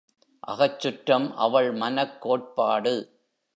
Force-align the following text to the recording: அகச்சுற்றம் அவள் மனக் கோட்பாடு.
அகச்சுற்றம் 0.47 1.35
அவள் 1.35 1.71
மனக் 1.71 2.21
கோட்பாடு. 2.21 3.19